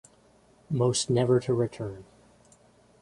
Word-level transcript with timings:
Most 0.71 1.11
never 1.11 1.39
to 1.41 1.53
return. 1.53 2.05